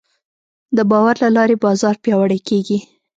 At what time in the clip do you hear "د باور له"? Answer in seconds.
0.77-1.29